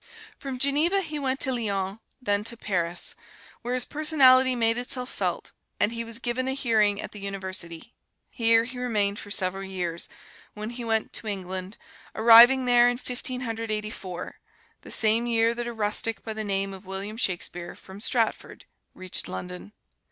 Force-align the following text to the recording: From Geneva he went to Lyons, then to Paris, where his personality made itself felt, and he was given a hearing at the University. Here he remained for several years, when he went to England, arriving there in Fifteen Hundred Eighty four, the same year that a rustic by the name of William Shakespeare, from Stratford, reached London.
From 0.39 0.57
Geneva 0.57 1.01
he 1.01 1.19
went 1.19 1.39
to 1.41 1.51
Lyons, 1.53 1.99
then 2.19 2.43
to 2.45 2.57
Paris, 2.57 3.13
where 3.61 3.75
his 3.75 3.85
personality 3.85 4.55
made 4.55 4.79
itself 4.79 5.11
felt, 5.11 5.51
and 5.79 5.91
he 5.91 6.03
was 6.03 6.17
given 6.17 6.47
a 6.47 6.53
hearing 6.55 6.99
at 6.99 7.11
the 7.11 7.19
University. 7.19 7.93
Here 8.31 8.63
he 8.63 8.79
remained 8.79 9.19
for 9.19 9.29
several 9.29 9.63
years, 9.63 10.09
when 10.55 10.71
he 10.71 10.83
went 10.83 11.13
to 11.13 11.27
England, 11.27 11.77
arriving 12.15 12.65
there 12.65 12.89
in 12.89 12.97
Fifteen 12.97 13.41
Hundred 13.41 13.69
Eighty 13.69 13.91
four, 13.91 14.39
the 14.81 14.89
same 14.89 15.27
year 15.27 15.53
that 15.53 15.67
a 15.67 15.71
rustic 15.71 16.23
by 16.23 16.33
the 16.33 16.43
name 16.43 16.73
of 16.73 16.87
William 16.87 17.15
Shakespeare, 17.15 17.75
from 17.75 17.99
Stratford, 17.99 18.65
reached 18.95 19.27
London. 19.27 19.71